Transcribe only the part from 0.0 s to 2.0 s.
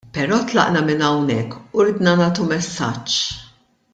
Però tlaqna minn hawnhekk u